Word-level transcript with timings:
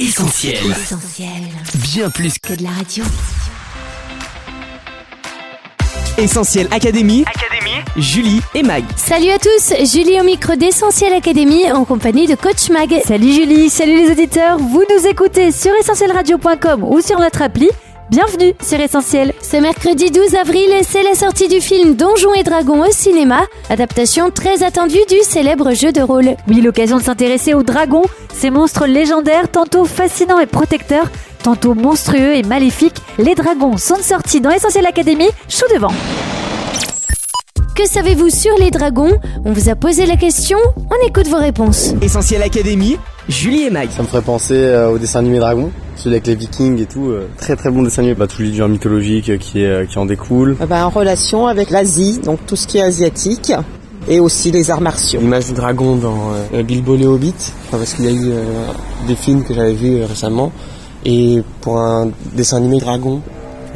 Essentiel. 0.00 0.54
Essentiel. 0.70 1.28
Bien 1.74 2.08
plus 2.08 2.38
que 2.38 2.54
Que 2.54 2.54
de 2.54 2.62
la 2.62 2.70
radio. 2.70 3.04
Essentiel 6.16 6.68
Académie, 6.70 7.22
Académie. 7.26 7.82
Julie 7.98 8.40
et 8.54 8.62
Mag. 8.62 8.82
Salut 8.96 9.28
à 9.28 9.38
tous, 9.38 9.74
Julie 9.92 10.18
au 10.18 10.24
micro 10.24 10.56
d'Essentiel 10.56 11.12
Académie 11.12 11.70
en 11.70 11.84
compagnie 11.84 12.26
de 12.26 12.34
Coach 12.34 12.70
Mag. 12.70 12.88
Salut 13.04 13.30
Julie, 13.30 13.68
salut 13.68 14.06
les 14.06 14.10
auditeurs, 14.10 14.56
vous 14.56 14.84
nous 14.88 15.06
écoutez 15.06 15.52
sur 15.52 15.72
essentielradio.com 15.78 16.82
ou 16.82 17.02
sur 17.02 17.20
notre 17.20 17.42
appli. 17.42 17.68
Bienvenue 18.10 18.54
sur 18.60 18.80
Essentiel. 18.80 19.32
Ce 19.40 19.56
mercredi 19.56 20.10
12 20.10 20.34
avril, 20.34 20.68
c'est 20.82 21.04
la 21.04 21.14
sortie 21.14 21.46
du 21.46 21.60
film 21.60 21.94
Donjons 21.94 22.34
et 22.34 22.42
Dragons 22.42 22.84
au 22.84 22.90
cinéma, 22.90 23.42
adaptation 23.68 24.32
très 24.32 24.64
attendue 24.64 24.98
du 25.08 25.20
célèbre 25.22 25.74
jeu 25.74 25.92
de 25.92 26.00
rôle. 26.00 26.34
Oui, 26.48 26.60
l'occasion 26.60 26.98
de 26.98 27.04
s'intéresser 27.04 27.54
aux 27.54 27.62
dragons, 27.62 28.02
ces 28.34 28.50
monstres 28.50 28.88
légendaires, 28.88 29.48
tantôt 29.48 29.84
fascinants 29.84 30.40
et 30.40 30.46
protecteurs, 30.46 31.08
tantôt 31.44 31.74
monstrueux 31.74 32.34
et 32.34 32.42
maléfiques. 32.42 33.00
Les 33.18 33.36
dragons 33.36 33.76
sont 33.76 34.02
sortis 34.02 34.40
dans 34.40 34.50
Essentiel 34.50 34.86
Académie, 34.86 35.30
chaud 35.48 35.66
devant. 35.72 35.92
Que 37.76 37.86
savez-vous 37.86 38.28
sur 38.28 38.58
les 38.58 38.72
dragons? 38.72 39.20
On 39.44 39.52
vous 39.52 39.68
a 39.68 39.76
posé 39.76 40.04
la 40.04 40.16
question, 40.16 40.58
on 40.90 41.06
écoute 41.06 41.28
vos 41.28 41.38
réponses. 41.38 41.94
Essentiel 42.02 42.42
Académie, 42.42 42.98
Julie 43.30 43.62
et 43.62 43.70
Mag. 43.70 43.88
Ça 43.90 44.02
me 44.02 44.08
ferait 44.08 44.22
penser 44.22 44.54
euh, 44.56 44.90
au 44.90 44.98
dessin 44.98 45.20
animé 45.20 45.38
Dragon, 45.38 45.70
celui 45.96 46.16
avec 46.16 46.26
les 46.26 46.34
vikings 46.34 46.80
et 46.80 46.86
tout. 46.86 47.10
euh, 47.10 47.28
très 47.38 47.56
très 47.56 47.70
bon 47.70 47.82
dessin 47.82 48.02
animé. 48.02 48.14
Bah, 48.14 48.26
tout 48.26 48.42
l'univers 48.42 48.68
mythologique 48.68 49.30
euh, 49.30 49.36
qui, 49.38 49.62
est, 49.62 49.66
euh, 49.66 49.84
qui 49.86 49.98
en 49.98 50.06
découle. 50.06 50.56
Bah, 50.68 50.84
en 50.86 50.90
relation 50.90 51.46
avec 51.46 51.70
l'Asie, 51.70 52.20
donc 52.24 52.40
tout 52.46 52.56
ce 52.56 52.66
qui 52.66 52.78
est 52.78 52.82
asiatique, 52.82 53.52
et 54.08 54.18
aussi 54.18 54.50
les 54.50 54.70
arts 54.70 54.80
martiaux. 54.80 55.20
L'image 55.20 55.46
du 55.46 55.52
dragon 55.52 55.94
dans 55.96 56.32
euh, 56.54 56.62
Bilbo 56.62 56.96
le 56.96 57.06
Hobbit, 57.06 57.34
enfin, 57.68 57.78
parce 57.78 57.94
qu'il 57.94 58.04
y 58.04 58.08
a 58.08 58.12
eu 58.12 58.30
euh, 58.32 58.42
des 59.06 59.14
films 59.14 59.44
que 59.44 59.54
j'avais 59.54 59.74
vus 59.74 60.00
euh, 60.00 60.06
récemment, 60.06 60.50
et 61.04 61.42
pour 61.60 61.78
un 61.78 62.10
dessin 62.34 62.56
animé 62.56 62.78
dragon. 62.78 63.20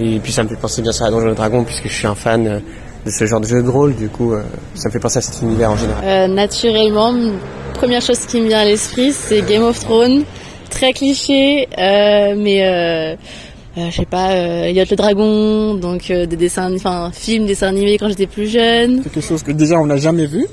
Et 0.00 0.18
puis 0.18 0.32
ça 0.32 0.42
me 0.42 0.48
fait 0.48 0.57
penser 0.57 0.82
bien 0.82 0.90
sûr 0.90 1.07
à 1.07 1.10
Donjons 1.10 1.30
et 1.30 1.34
Dragons, 1.34 1.62
puisque 1.62 1.86
je 1.88 1.92
suis 1.95 2.07
un 2.09 2.16
fan 2.16 2.46
euh, 2.48 2.59
de 3.07 3.10
ce 3.10 3.26
genre 3.26 3.40
de 3.40 3.46
jeu 3.46 3.62
de 3.62 3.68
rôle, 3.68 3.95
du 3.95 4.09
coup 4.09 4.32
euh, 4.32 4.42
ça 4.74 4.88
me 4.88 4.92
fait 4.92 4.98
penser 4.98 5.18
à 5.18 5.20
cet 5.20 5.40
univers 5.42 5.70
en 5.70 5.76
général. 5.76 6.02
Euh, 6.04 6.26
naturellement, 6.26 7.14
première 7.74 8.00
chose 8.00 8.20
qui 8.26 8.40
me 8.40 8.48
vient 8.48 8.60
à 8.60 8.64
l'esprit, 8.64 9.12
c'est 9.12 9.42
Game 9.42 9.62
of 9.62 9.78
Thrones. 9.80 10.24
Très 10.70 10.92
cliché, 10.92 11.68
euh, 11.78 12.34
mais 12.36 12.66
euh, 12.66 13.14
euh, 13.78 13.90
je 13.90 13.96
sais 13.96 14.06
pas, 14.06 14.30
euh, 14.32 14.70
Yacht 14.70 14.90
le 14.90 14.96
Dragon, 14.96 15.74
donc 15.74 16.10
euh, 16.10 16.26
des 16.26 16.36
dessins, 16.36 16.72
enfin 16.74 17.10
films, 17.12 17.46
dessins 17.46 17.68
animés 17.68 17.96
quand 17.98 18.08
j'étais 18.08 18.26
plus 18.26 18.48
jeune. 18.48 19.02
quelque 19.02 19.20
chose 19.20 19.42
que 19.42 19.52
déjà 19.52 19.76
on 19.78 19.86
n'a 19.86 19.98
jamais 19.98 20.26
vu. 20.26 20.46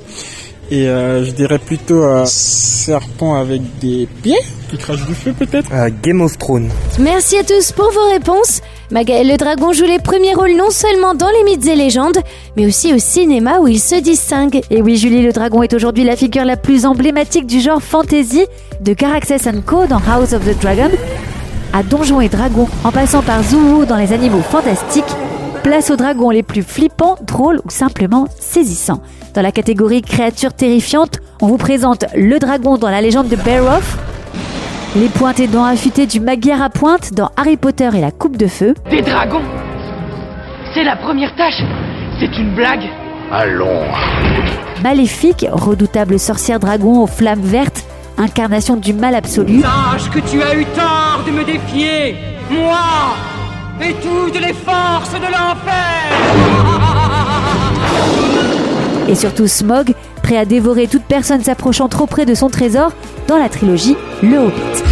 Et 0.70 0.88
euh, 0.88 1.26
je 1.26 1.32
dirais 1.32 1.60
plutôt 1.60 2.04
un 2.04 2.26
serpent 2.26 3.36
avec 3.36 3.62
des 3.80 4.08
pieds 4.24 4.38
qui 4.70 4.78
crache 4.78 5.06
du 5.06 5.14
feu 5.16 5.34
peut-être. 5.38 5.70
Game 6.02 6.22
of 6.22 6.38
Thrones. 6.38 6.70
Merci 7.00 7.38
à 7.38 7.44
tous 7.44 7.72
pour 7.74 7.92
vos 7.92 8.10
réponses. 8.12 8.62
Magaël 8.92 9.26
le 9.26 9.38
dragon 9.38 9.72
joue 9.72 9.86
les 9.86 10.00
premiers 10.00 10.34
rôles 10.34 10.58
non 10.58 10.70
seulement 10.70 11.14
dans 11.14 11.30
les 11.30 11.46
mythes 11.46 11.66
et 11.66 11.76
légendes, 11.76 12.18
mais 12.58 12.66
aussi 12.66 12.94
au 12.94 12.98
cinéma 12.98 13.60
où 13.60 13.70
il 13.70 13.80
se 13.80 13.96
distingue. 13.96 14.60
Et 14.70 14.82
oui, 14.82 14.98
Julie 14.98 15.22
le 15.22 15.32
dragon 15.32 15.64
est 15.64 15.74
aujourd'hui 15.74 16.04
la 16.04 16.18
figure 16.18 16.44
la 16.44 16.58
plus 16.58 16.86
emblématique 16.86 17.48
du 17.48 17.62
genre 17.62 17.82
fantasy, 17.82 18.46
de 18.82 18.94
Caraxes 18.94 19.48
Co 19.66 19.88
dans 19.88 20.02
House 20.06 20.34
of 20.34 20.44
the 20.44 20.60
Dragon, 20.62 20.90
à 21.72 21.84
Donjons 21.84 22.20
et 22.20 22.28
Dragons, 22.28 22.68
en 22.84 22.92
passant 22.92 23.22
par 23.22 23.42
Zulu 23.44 23.86
dans 23.86 23.96
les 23.96 24.12
animaux 24.12 24.42
fantastiques. 24.42 25.16
Place 25.64 25.90
aux 25.90 25.96
dragons 25.96 26.32
les 26.32 26.44
plus 26.44 26.64
flippants, 26.64 27.16
drôles 27.26 27.62
ou 27.64 27.70
simplement 27.70 28.28
saisissants. 28.40 29.02
Dans 29.34 29.42
la 29.42 29.54
catégorie 29.54 30.02
créatures 30.02 30.54
terrifiantes, 30.54 31.20
on 31.42 31.48
vous 31.48 31.58
présente 31.58 32.04
le 32.14 32.40
dragon 32.40 32.78
dans 32.78 32.90
la 32.90 33.00
légende 33.00 33.30
de 33.30 33.38
Beowulf, 33.38 33.98
les 34.96 35.10
pointes 35.10 35.40
et 35.40 35.48
dents 35.48 35.64
affûtées 35.66 36.06
du 36.06 36.20
Magyar 36.20 36.62
à 36.62 36.70
pointe 36.70 37.14
dans 37.14 37.30
Harry 37.38 37.58
Potter 37.58 37.90
et 37.94 38.02
la 38.02 38.12
coupe 38.12 38.38
de 38.38 38.48
feu, 38.48 38.74
Des 38.90 39.02
dragons. 39.02 39.42
C'est 40.74 40.84
la 40.84 40.96
première 40.96 41.36
tâche. 41.36 41.62
C'est 42.20 42.38
une 42.38 42.54
blague. 42.56 42.84
Allons. 43.32 43.84
Maléfique, 44.84 45.46
redoutable 45.52 46.20
sorcière 46.20 46.60
dragon 46.60 47.02
aux 47.02 47.08
flammes 47.08 47.40
vertes, 47.42 47.84
incarnation 48.18 48.76
du 48.76 48.94
mal 48.94 49.16
absolu, 49.16 49.62
Sache 49.62 50.10
que 50.10 50.20
tu 50.20 50.42
as 50.42 50.56
eu 50.56 50.66
tort 50.66 51.22
de 51.26 51.32
me 51.32 51.44
défier. 51.44 52.16
Moi 52.50 52.78
Et 53.82 53.94
toutes 53.94 54.40
les 54.40 54.54
forces 54.54 55.14
de 55.14 55.26
l'enfer. 55.26 56.02
Et 59.08 59.16
surtout 59.16 59.48
Smog, 59.48 59.94
prêt 60.32 60.38
à 60.40 60.46
dévorer 60.46 60.88
toute 60.88 61.04
personne 61.04 61.44
s'approchant 61.44 61.90
trop 61.90 62.06
près 62.06 62.26
de 62.26 62.34
son 62.34 62.50
trésor 62.50 62.94
dans 63.28 63.38
la 63.38 63.50
trilogie 63.50 63.98
Le 64.24 64.38
Hobbit. 64.38 64.84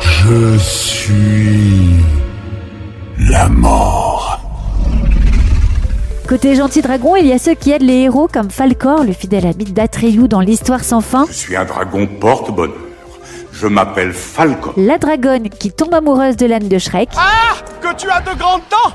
Je 0.00 0.58
suis 0.58 1.96
la 3.28 3.48
mort. 3.48 4.40
Côté 6.28 6.54
gentil 6.54 6.80
dragon, 6.80 7.16
il 7.16 7.26
y 7.26 7.32
a 7.32 7.38
ceux 7.38 7.54
qui 7.54 7.72
aident 7.72 7.82
les 7.82 8.02
héros 8.02 8.28
comme 8.32 8.50
Falcor, 8.50 9.02
le 9.02 9.12
fidèle 9.12 9.46
ami 9.46 9.64
d'Atreyu 9.64 10.28
dans 10.28 10.40
l'histoire 10.40 10.84
sans 10.84 11.00
fin, 11.00 11.24
Je 11.28 11.32
suis 11.34 11.56
un 11.56 11.64
dragon 11.64 12.06
porte-bonheur. 12.20 12.76
Je 13.52 13.66
m'appelle 13.66 14.12
Falcon. 14.12 14.72
la 14.76 14.98
dragonne 14.98 15.48
qui 15.48 15.72
tombe 15.72 15.94
amoureuse 15.94 16.36
de 16.36 16.46
l'âne 16.46 16.68
de 16.68 16.78
Shrek, 16.78 17.08
Ah 17.16 17.56
Que 17.80 17.94
tu 17.96 18.08
as 18.08 18.20
de 18.20 18.38
grandes 18.38 18.62
dents 18.70 18.92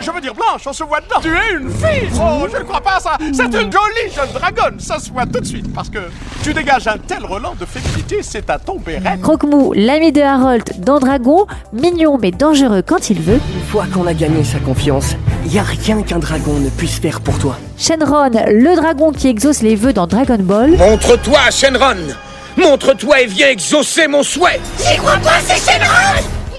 Je 0.00 0.10
veux 0.10 0.20
dire 0.20 0.34
blanche, 0.34 0.62
on 0.66 0.72
se 0.72 0.84
voit 0.84 1.00
dedans. 1.00 1.20
Tu 1.22 1.28
es 1.28 1.58
une 1.58 1.70
fille 1.70 2.08
Oh, 2.20 2.46
je 2.52 2.58
ne 2.58 2.62
crois 2.64 2.80
pas 2.80 2.96
à 2.96 3.00
ça. 3.00 3.18
C'est 3.32 3.44
une 3.46 3.72
jolie 3.72 4.12
jeune 4.14 4.28
dragonne. 4.34 4.78
Ça 4.78 4.98
se 4.98 5.10
voit 5.10 5.26
tout 5.26 5.40
de 5.40 5.44
suite 5.46 5.72
parce 5.74 5.88
que 5.88 5.98
tu 6.42 6.52
dégages 6.54 6.86
un 6.86 6.98
tel 6.98 7.24
relent 7.24 7.54
de 7.58 7.64
féminité, 7.64 8.20
c'est 8.22 8.48
à 8.50 8.58
tomber 8.58 8.98
raide. 8.98 9.20
Croque-Mou, 9.20 9.72
l'ami 9.74 10.12
de 10.12 10.20
Harold 10.22 10.64
dans 10.78 10.98
Dragon, 10.98 11.46
mignon 11.72 12.18
mais 12.20 12.30
dangereux 12.30 12.82
quand 12.86 13.10
il 13.10 13.20
veut, 13.20 13.40
Une 13.54 13.64
fois 13.70 13.84
qu'on 13.92 14.06
a 14.06 14.14
gagné 14.14 14.44
sa 14.44 14.58
confiance, 14.58 15.16
y 15.46 15.58
a 15.58 15.62
rien 15.62 16.02
qu'un 16.02 16.18
dragon 16.18 16.54
ne 16.60 16.68
puisse 16.70 16.98
faire 16.98 17.20
pour 17.20 17.38
toi. 17.38 17.56
Shenron, 17.78 18.30
le 18.30 18.76
dragon 18.76 19.12
qui 19.12 19.28
exauce 19.28 19.62
les 19.62 19.76
vœux 19.76 19.92
dans 19.92 20.06
Dragon 20.06 20.38
Ball, 20.38 20.70
Montre-toi, 20.76 21.38
Shenron 21.50 21.96
Montre-toi 22.56 23.20
et 23.22 23.26
viens 23.26 23.48
exaucer 23.48 24.08
mon 24.08 24.22
souhait 24.22 24.60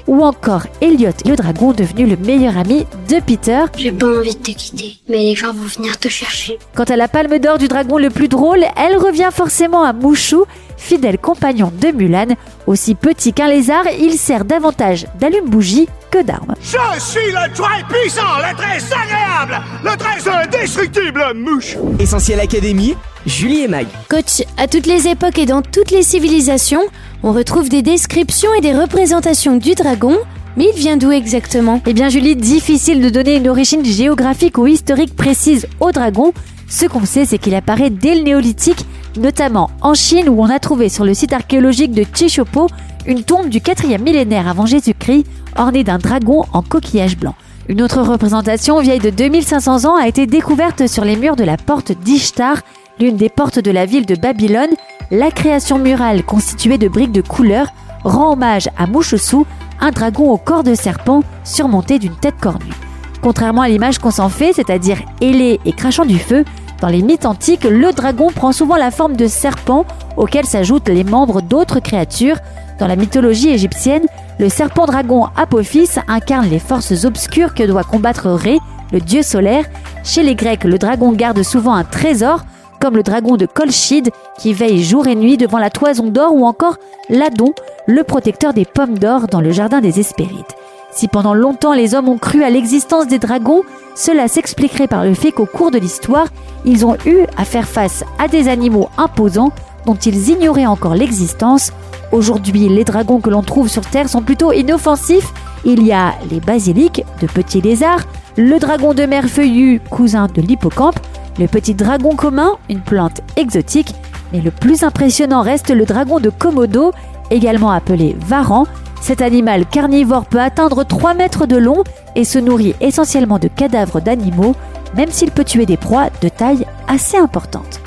ou 0.07 0.23
encore 0.23 0.63
Elliot, 0.81 1.12
le 1.25 1.35
dragon 1.35 1.73
devenu 1.73 2.06
le 2.06 2.16
meilleur 2.18 2.57
ami 2.57 2.85
de 3.09 3.19
Peter. 3.19 3.66
J'ai 3.78 3.91
pas 3.91 4.07
envie 4.07 4.35
de 4.35 4.41
te 4.41 4.51
quitter, 4.51 4.97
mais 5.09 5.18
les 5.18 5.35
gens 5.35 5.53
vont 5.53 5.68
venir 5.68 5.97
te 5.97 6.07
chercher. 6.07 6.57
Quant 6.75 6.85
à 6.85 6.95
la 6.95 7.07
palme 7.07 7.40
d'or 7.40 7.57
du 7.57 7.68
dragon 7.68 7.97
le 7.97 8.09
plus 8.09 8.28
drôle, 8.28 8.66
elle 8.75 8.97
revient 8.97 9.29
forcément 9.31 9.84
à 9.84 9.94
Mouchou, 9.94 10.45
fidèle 10.78 11.18
compagnon 11.18 11.72
de 11.81 11.90
Mulan. 11.90 12.35
Aussi 12.66 12.95
petit 12.95 13.34
qu'un 13.34 13.47
lézard, 13.47 13.85
il 14.00 14.13
sert 14.13 14.45
davantage 14.45 15.06
d'allume-bougie 15.19 15.88
que 16.09 16.24
d'arme. 16.24 16.56
Je 16.62 17.00
suis 17.00 17.31
le 17.31 17.53
très 17.53 17.84
puissant, 17.89 18.38
le 18.38 18.56
très 18.56 18.78
agréable, 18.94 19.62
le 19.84 19.97
très 19.97 20.29
indestructible 20.29 21.34
mouche. 21.35 21.78
Essentiel 22.00 22.39
Académie, 22.39 22.95
Julie 23.27 23.63
et 23.63 23.67
Mag. 23.67 23.88
Coach, 24.09 24.41
à 24.55 24.67
toutes 24.67 24.85
les 24.85 25.09
époques 25.09 25.38
et 25.38 25.45
dans 25.45 25.61
toutes 25.61 25.91
les 25.91 26.01
civilisations, 26.01 26.83
on 27.23 27.33
retrouve 27.33 27.67
des 27.67 27.81
descriptions 27.81 28.53
et 28.53 28.61
des 28.61 28.73
représentations 28.73 29.57
du 29.57 29.75
dragon, 29.75 30.17
mais 30.55 30.69
il 30.73 30.79
vient 30.79 30.95
d'où 30.95 31.11
exactement? 31.11 31.81
Eh 31.85 31.93
bien 31.93 32.07
Julie, 32.07 32.38
difficile 32.38 33.01
de 33.01 33.09
donner 33.09 33.35
une 33.35 33.49
origine 33.49 33.83
géographique 33.83 34.57
ou 34.57 34.65
historique 34.65 35.13
précise 35.13 35.67
au 35.81 35.91
dragon. 35.91 36.31
Ce 36.69 36.85
qu'on 36.85 37.05
sait, 37.05 37.25
c'est 37.25 37.38
qu'il 37.38 37.53
apparaît 37.53 37.89
dès 37.89 38.15
le 38.15 38.23
néolithique, 38.23 38.85
notamment 39.19 39.69
en 39.81 39.94
Chine 39.94 40.29
où 40.29 40.41
on 40.41 40.49
a 40.49 40.59
trouvé 40.59 40.88
sur 40.88 41.03
le 41.03 41.13
site 41.13 41.33
archéologique 41.33 41.91
de 41.91 42.05
Chishopo 42.15 42.67
une 43.05 43.23
tombe 43.23 43.49
du 43.49 43.59
4e 43.59 44.01
millénaire 44.01 44.47
avant 44.47 44.65
Jésus-Christ 44.65 45.25
ornée 45.57 45.83
d'un 45.83 45.97
dragon 45.97 46.45
en 46.53 46.61
coquillage 46.61 47.17
blanc. 47.17 47.35
Une 47.67 47.81
autre 47.81 48.01
représentation 48.01 48.79
vieille 48.79 48.99
de 48.99 49.09
2500 49.09 49.83
ans 49.83 49.97
a 49.97 50.07
été 50.07 50.25
découverte 50.25 50.88
sur 50.88 51.03
les 51.03 51.17
murs 51.17 51.35
de 51.35 51.44
la 51.44 51.57
porte 51.57 51.91
d'Ishtar, 51.91 52.61
l'une 53.00 53.18
des 53.18 53.30
portes 53.30 53.59
de 53.59 53.72
la 53.72 53.85
ville 53.85 54.06
de 54.06 54.16
Babylone. 54.16 54.72
La 55.12 55.31
création 55.31 55.80
murale 55.80 56.24
constituée 56.24 56.77
de 56.77 56.88
briques 56.88 57.12
de 57.12 57.21
couleur 57.21 57.68
rend 58.04 58.33
hommage 58.33 58.69
à 58.77 58.88
Mouchesou, 58.88 59.45
un 59.80 59.92
dragon 59.92 60.31
au 60.31 60.38
corps 60.38 60.63
de 60.63 60.75
serpent 60.75 61.24
surmonté 61.44 62.00
d'une 62.00 62.16
tête 62.16 62.39
cornue. 62.39 62.74
Contrairement 63.21 63.62
à 63.62 63.69
l'image 63.69 64.00
qu'on 64.00 64.12
s'en 64.12 64.30
fait, 64.30 64.54
c'est-à-dire 64.54 65.00
ailé 65.21 65.60
et 65.66 65.74
crachant 65.74 66.06
du 66.06 66.19
feu, 66.19 66.45
dans 66.81 66.89
les 66.89 67.01
mythes 67.01 67.25
antiques, 67.25 67.63
le 67.63 67.92
dragon 67.92 68.30
prend 68.30 68.51
souvent 68.51 68.75
la 68.75 68.92
forme 68.92 69.16
de 69.16 69.27
serpent 69.27 69.86
auquel 70.16 70.45
s'ajoutent 70.45 70.89
les 70.89 71.04
membres 71.04 71.42
d'autres 71.42 71.80
créatures. 71.80 72.38
Dans 72.80 72.88
la 72.88 72.95
mythologie 72.95 73.50
égyptienne, 73.50 74.06
le 74.39 74.50
serpent 74.50 74.86
dragon 74.86 75.27
Apophis 75.36 75.89
incarne 76.07 76.50
les 76.50 76.60
forces 76.60 77.06
obscures 77.06 77.56
que 77.56 77.63
doit 77.63 77.83
combattre 77.83 78.30
Ré, 78.30 78.60
le 78.92 79.00
dieu 79.00 79.24
solaire. 79.24 79.66
Chez 80.04 80.21
les 80.21 80.36
Grecs, 80.36 80.63
le 80.63 80.77
dragon 80.77 81.12
garde 81.13 81.42
souvent 81.42 81.74
un 81.74 81.83
trésor, 81.83 82.45
comme 82.79 82.95
le 82.95 83.03
dragon 83.03 83.38
de 83.38 83.45
Colchide 83.45 84.12
qui 84.38 84.53
veille 84.53 84.83
jour 84.83 85.07
et 85.07 85.15
nuit 85.15 85.38
devant 85.38 85.57
la 85.57 85.69
toison 85.69 86.07
d'or 86.07 86.33
ou 86.33 86.45
encore 86.45 86.77
l'Adon, 87.09 87.53
le 87.85 88.03
protecteur 88.03 88.53
des 88.53 88.65
pommes 88.65 88.97
d'or 88.97 89.27
dans 89.27 89.41
le 89.41 89.51
jardin 89.51 89.81
des 89.81 90.00
Hespérides. 90.00 90.45
Si 90.91 91.07
pendant 91.07 91.33
longtemps 91.33 91.74
les 91.74 91.94
hommes 91.94 92.09
ont 92.09 92.18
cru 92.18 92.44
à 92.44 92.50
l'existence 92.50 93.07
des 93.07 93.19
dragons, 93.19 93.62
cela 93.95 94.27
s'expliquerait 94.27 94.88
par 94.88 95.03
le 95.03 95.13
fait 95.13 95.31
qu'au 95.31 95.45
cours 95.45 95.71
de 95.71 95.77
l'histoire, 95.77 96.27
ils 96.65 96.85
ont 96.85 96.97
eu 97.06 97.19
à 97.38 97.45
faire 97.45 97.68
face 97.68 98.03
à 98.19 98.27
des 98.27 98.47
animaux 98.47 98.89
imposants 98.97 99.51
dont 99.85 99.95
ils 99.95 100.30
ignoraient 100.30 100.65
encore 100.65 100.95
l'existence. 100.95 101.71
Aujourd'hui, 102.12 102.68
les 102.69 102.83
dragons 102.83 103.19
que 103.19 103.30
l'on 103.30 103.44
trouve 103.44 103.68
sur 103.68 103.85
Terre 103.85 104.09
sont 104.09 104.21
plutôt 104.21 104.51
inoffensifs. 104.51 105.33
Il 105.65 105.83
y 105.83 105.91
a 105.91 106.13
les 106.30 106.39
basiliques, 106.39 107.03
de 107.21 107.27
petits 107.27 107.62
lézards, 107.62 108.03
le 108.38 108.59
dragon 108.59 108.94
de 108.94 109.03
mer 109.03 109.25
feuillu, 109.25 109.81
cousin 109.89 110.27
de 110.27 110.41
l'hippocampe, 110.41 111.00
le 111.39 111.48
petit 111.48 111.74
dragon 111.74 112.16
commun, 112.16 112.54
une 112.69 112.81
plante 112.81 113.22
exotique, 113.36 113.94
mais 114.34 114.42
le 114.42 114.51
plus 114.51 114.84
impressionnant 114.84 115.42
reste 115.42 115.69
le 115.69 115.86
dragon 115.86 116.19
de 116.19 116.30
Komodo, 116.30 116.92
également 117.31 117.72
appelé 117.72 118.16
varan. 118.19 118.66
Cet 119.01 119.22
animal 119.22 119.66
carnivore 119.66 120.25
peut 120.25 120.42
atteindre 120.42 120.84
3 120.84 121.13
mètres 121.13 121.45
de 121.45 121.57
long 121.57 121.84
et 122.16 122.24
se 122.24 122.39
nourrit 122.39 122.75
essentiellement 122.81 123.39
de 123.39 123.48
cadavres 123.48 124.01
d'animaux, 124.01 124.56
même 124.95 125.12
s'il 125.12 125.31
peut 125.31 125.44
tuer 125.44 125.66
des 125.66 125.78
proies 125.78 126.10
de 126.22 126.30
taille 126.30 126.66
assez 126.88 127.18
importante. 127.18 127.80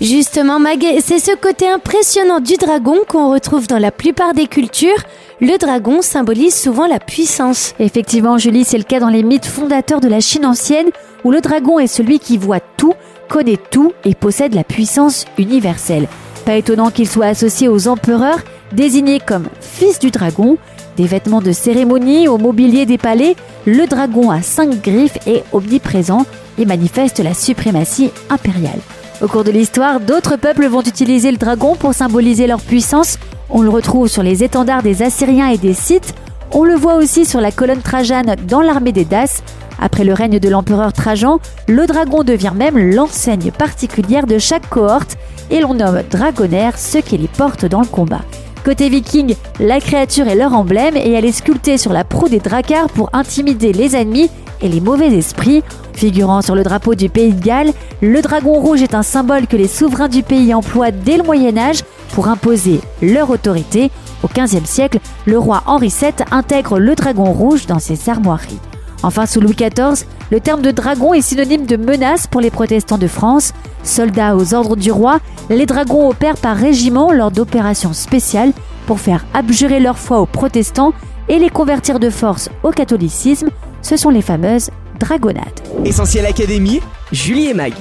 Justement, 0.00 0.58
Mag, 0.58 0.82
c'est 1.02 1.18
ce 1.18 1.36
côté 1.36 1.68
impressionnant 1.68 2.40
du 2.40 2.54
dragon 2.54 2.96
qu'on 3.06 3.30
retrouve 3.30 3.66
dans 3.66 3.78
la 3.78 3.90
plupart 3.90 4.32
des 4.32 4.46
cultures. 4.46 4.96
Le 5.42 5.58
dragon 5.58 6.00
symbolise 6.00 6.54
souvent 6.54 6.86
la 6.86 6.98
puissance. 6.98 7.74
Effectivement, 7.78 8.38
Julie, 8.38 8.64
c'est 8.64 8.78
le 8.78 8.84
cas 8.84 8.98
dans 8.98 9.10
les 9.10 9.22
mythes 9.22 9.46
fondateurs 9.46 10.00
de 10.00 10.08
la 10.08 10.20
Chine 10.20 10.46
ancienne, 10.46 10.88
où 11.24 11.30
le 11.30 11.40
dragon 11.40 11.78
est 11.78 11.86
celui 11.86 12.18
qui 12.18 12.38
voit 12.38 12.60
tout, 12.76 12.94
connaît 13.28 13.58
tout 13.70 13.92
et 14.04 14.14
possède 14.14 14.54
la 14.54 14.64
puissance 14.64 15.24
universelle. 15.38 16.08
Pas 16.44 16.56
étonnant 16.56 16.90
qu'il 16.90 17.08
soit 17.08 17.26
associé 17.26 17.68
aux 17.68 17.88
empereurs, 17.88 18.40
désignés 18.72 19.20
comme 19.20 19.48
fils 19.60 19.98
du 19.98 20.10
dragon. 20.10 20.58
Des 20.96 21.06
vêtements 21.06 21.40
de 21.40 21.52
cérémonie 21.52 22.28
au 22.28 22.38
mobilier 22.38 22.86
des 22.86 22.98
palais, 22.98 23.36
le 23.66 23.86
dragon 23.86 24.30
a 24.30 24.42
cinq 24.42 24.82
griffes 24.82 25.18
est 25.26 25.44
omniprésent 25.52 26.26
et 26.58 26.64
manifeste 26.64 27.20
la 27.20 27.34
suprématie 27.34 28.10
impériale. 28.28 28.80
Au 29.22 29.28
cours 29.28 29.44
de 29.44 29.50
l'histoire, 29.50 30.00
d'autres 30.00 30.36
peuples 30.36 30.66
vont 30.66 30.82
utiliser 30.82 31.30
le 31.30 31.36
dragon 31.36 31.76
pour 31.76 31.94
symboliser 31.94 32.46
leur 32.46 32.60
puissance. 32.60 33.18
On 33.50 33.62
le 33.62 33.68
retrouve 33.68 34.08
sur 34.08 34.22
les 34.22 34.42
étendards 34.42 34.82
des 34.82 35.02
Assyriens 35.02 35.48
et 35.48 35.58
des 35.58 35.74
Scythes. 35.74 36.14
On 36.52 36.64
le 36.64 36.74
voit 36.74 36.94
aussi 36.94 37.26
sur 37.26 37.40
la 37.40 37.52
colonne 37.52 37.82
Trajane 37.82 38.34
dans 38.48 38.62
l'armée 38.62 38.92
des 38.92 39.04
Daces. 39.04 39.42
Après 39.80 40.04
le 40.04 40.12
règne 40.12 40.38
de 40.38 40.48
l'empereur 40.48 40.92
Trajan, 40.92 41.40
le 41.66 41.86
dragon 41.86 42.22
devient 42.22 42.52
même 42.54 42.78
l'enseigne 42.94 43.50
particulière 43.50 44.26
de 44.26 44.38
chaque 44.38 44.68
cohorte 44.68 45.16
et 45.50 45.60
l'on 45.60 45.74
nomme 45.74 46.02
dragonnaire 46.10 46.78
ceux 46.78 47.00
qui 47.00 47.16
les 47.16 47.28
portent 47.28 47.64
dans 47.64 47.80
le 47.80 47.86
combat. 47.86 48.20
Côté 48.64 48.90
viking, 48.90 49.34
la 49.58 49.80
créature 49.80 50.28
est 50.28 50.34
leur 50.34 50.52
emblème 50.52 50.96
et 50.96 51.12
elle 51.12 51.24
est 51.24 51.32
sculptée 51.32 51.78
sur 51.78 51.94
la 51.94 52.04
proue 52.04 52.28
des 52.28 52.40
dracars 52.40 52.90
pour 52.90 53.08
intimider 53.14 53.72
les 53.72 53.96
ennemis 53.96 54.30
et 54.60 54.68
les 54.68 54.82
mauvais 54.82 55.08
esprits. 55.16 55.62
Figurant 55.94 56.42
sur 56.42 56.54
le 56.54 56.62
drapeau 56.62 56.94
du 56.94 57.08
pays 57.08 57.32
de 57.32 57.42
Galles, 57.42 57.72
le 58.02 58.20
dragon 58.20 58.52
rouge 58.52 58.82
est 58.82 58.94
un 58.94 59.02
symbole 59.02 59.46
que 59.46 59.56
les 59.56 59.68
souverains 59.68 60.08
du 60.08 60.22
pays 60.22 60.52
emploient 60.52 60.90
dès 60.90 61.16
le 61.16 61.22
Moyen 61.22 61.56
Âge 61.56 61.82
pour 62.12 62.28
imposer 62.28 62.80
leur 63.00 63.30
autorité. 63.30 63.90
Au 64.22 64.28
XVe 64.28 64.66
siècle, 64.66 64.98
le 65.24 65.38
roi 65.38 65.62
Henri 65.66 65.88
VII 65.88 66.12
intègre 66.30 66.78
le 66.78 66.94
dragon 66.94 67.32
rouge 67.32 67.66
dans 67.66 67.78
ses 67.78 68.10
armoiries. 68.10 68.60
Enfin, 69.02 69.26
sous 69.26 69.40
Louis 69.40 69.54
XIV, 69.54 70.06
le 70.30 70.40
terme 70.40 70.62
de 70.62 70.70
dragon 70.70 71.14
est 71.14 71.22
synonyme 71.22 71.66
de 71.66 71.76
menace 71.76 72.26
pour 72.26 72.40
les 72.40 72.50
protestants 72.50 72.98
de 72.98 73.06
France. 73.06 73.52
Soldats 73.82 74.36
aux 74.36 74.54
ordres 74.54 74.76
du 74.76 74.92
roi, 74.92 75.20
les 75.48 75.66
dragons 75.66 76.08
opèrent 76.08 76.36
par 76.36 76.56
régiment 76.56 77.12
lors 77.12 77.30
d'opérations 77.30 77.92
spéciales 77.92 78.52
pour 78.86 79.00
faire 79.00 79.24
abjurer 79.34 79.80
leur 79.80 79.98
foi 79.98 80.20
aux 80.20 80.26
protestants 80.26 80.92
et 81.28 81.38
les 81.38 81.50
convertir 81.50 81.98
de 81.98 82.10
force 82.10 82.50
au 82.62 82.70
catholicisme. 82.70 83.48
Ce 83.82 83.96
sont 83.96 84.10
les 84.10 84.22
fameuses 84.22 84.70
dragonnades. 84.98 85.60
Essentiel 85.84 86.26
Académie, 86.26 86.80
Julie 87.12 87.48
et 87.48 87.54
Mag. 87.54 87.72